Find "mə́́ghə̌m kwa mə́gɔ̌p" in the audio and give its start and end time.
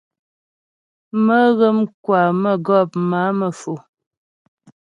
1.25-2.89